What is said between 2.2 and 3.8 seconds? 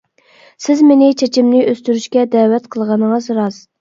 دەۋەت قىلغىنىڭىز راست.